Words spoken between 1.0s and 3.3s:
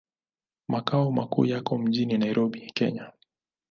makuu yako mjini Nairobi, Kenya.